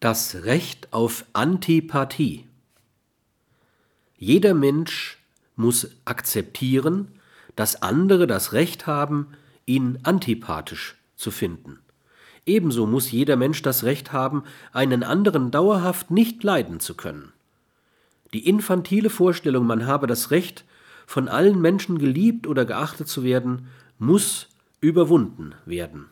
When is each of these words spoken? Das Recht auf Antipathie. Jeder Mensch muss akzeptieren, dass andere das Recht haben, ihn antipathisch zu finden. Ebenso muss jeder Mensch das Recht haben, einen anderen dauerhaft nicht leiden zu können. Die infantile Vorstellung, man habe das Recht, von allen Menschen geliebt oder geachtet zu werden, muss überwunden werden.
Das 0.00 0.44
Recht 0.44 0.92
auf 0.92 1.24
Antipathie. 1.32 2.44
Jeder 4.16 4.54
Mensch 4.54 5.18
muss 5.56 5.90
akzeptieren, 6.04 7.08
dass 7.56 7.82
andere 7.82 8.28
das 8.28 8.52
Recht 8.52 8.86
haben, 8.86 9.26
ihn 9.66 9.98
antipathisch 10.04 10.96
zu 11.16 11.32
finden. 11.32 11.80
Ebenso 12.46 12.86
muss 12.86 13.10
jeder 13.10 13.34
Mensch 13.34 13.60
das 13.62 13.82
Recht 13.82 14.12
haben, 14.12 14.44
einen 14.72 15.02
anderen 15.02 15.50
dauerhaft 15.50 16.12
nicht 16.12 16.44
leiden 16.44 16.78
zu 16.78 16.94
können. 16.94 17.32
Die 18.32 18.48
infantile 18.48 19.10
Vorstellung, 19.10 19.66
man 19.66 19.84
habe 19.84 20.06
das 20.06 20.30
Recht, 20.30 20.64
von 21.06 21.26
allen 21.26 21.60
Menschen 21.60 21.98
geliebt 21.98 22.46
oder 22.46 22.64
geachtet 22.64 23.08
zu 23.08 23.24
werden, 23.24 23.66
muss 23.98 24.46
überwunden 24.80 25.56
werden. 25.66 26.06